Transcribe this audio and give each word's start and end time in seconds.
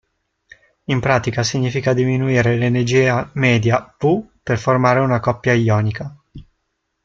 In 0.85 0.99
pratica 0.99 1.43
significa 1.43 1.93
diminuire 1.93 2.55
l'energia 2.57 3.29
media 3.35 3.95
W 4.01 4.29
per 4.41 4.57
formare 4.57 4.99
una 4.99 5.19
coppia 5.19 5.53
ionica. 5.53 6.17